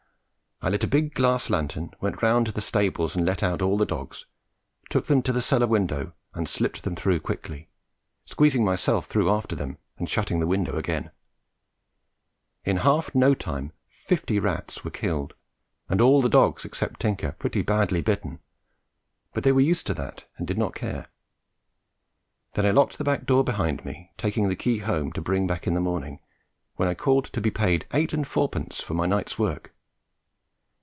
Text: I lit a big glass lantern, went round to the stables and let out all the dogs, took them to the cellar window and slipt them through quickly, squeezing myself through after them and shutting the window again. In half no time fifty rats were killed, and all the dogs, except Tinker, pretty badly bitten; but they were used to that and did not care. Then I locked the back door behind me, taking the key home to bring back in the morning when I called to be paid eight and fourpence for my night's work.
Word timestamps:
I 0.63 0.69
lit 0.69 0.83
a 0.83 0.87
big 0.87 1.15
glass 1.15 1.49
lantern, 1.49 1.89
went 2.01 2.21
round 2.21 2.45
to 2.45 2.51
the 2.51 2.61
stables 2.61 3.15
and 3.15 3.25
let 3.25 3.41
out 3.41 3.63
all 3.63 3.77
the 3.79 3.83
dogs, 3.85 4.27
took 4.91 5.07
them 5.07 5.23
to 5.23 5.33
the 5.33 5.41
cellar 5.41 5.65
window 5.65 6.13
and 6.35 6.47
slipt 6.47 6.83
them 6.83 6.95
through 6.95 7.21
quickly, 7.21 7.67
squeezing 8.25 8.63
myself 8.63 9.07
through 9.07 9.27
after 9.31 9.55
them 9.55 9.79
and 9.97 10.07
shutting 10.07 10.39
the 10.39 10.45
window 10.45 10.77
again. 10.77 11.09
In 12.63 12.77
half 12.85 13.15
no 13.15 13.33
time 13.33 13.71
fifty 13.87 14.37
rats 14.37 14.83
were 14.83 14.91
killed, 14.91 15.33
and 15.89 15.99
all 15.99 16.21
the 16.21 16.29
dogs, 16.29 16.63
except 16.63 16.99
Tinker, 16.99 17.31
pretty 17.31 17.63
badly 17.63 18.03
bitten; 18.03 18.37
but 19.33 19.43
they 19.43 19.51
were 19.51 19.61
used 19.61 19.87
to 19.87 19.95
that 19.95 20.25
and 20.37 20.45
did 20.45 20.59
not 20.59 20.75
care. 20.75 21.07
Then 22.53 22.67
I 22.67 22.69
locked 22.69 22.99
the 22.99 23.03
back 23.03 23.25
door 23.25 23.43
behind 23.43 23.83
me, 23.83 24.11
taking 24.15 24.47
the 24.47 24.55
key 24.55 24.77
home 24.77 25.11
to 25.13 25.21
bring 25.21 25.47
back 25.47 25.65
in 25.65 25.73
the 25.73 25.81
morning 25.81 26.19
when 26.75 26.87
I 26.87 26.93
called 26.93 27.25
to 27.33 27.41
be 27.41 27.49
paid 27.49 27.87
eight 27.95 28.13
and 28.13 28.27
fourpence 28.27 28.79
for 28.79 28.93
my 28.93 29.07
night's 29.07 29.39
work. 29.39 29.73